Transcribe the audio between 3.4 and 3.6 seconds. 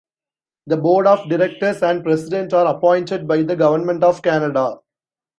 the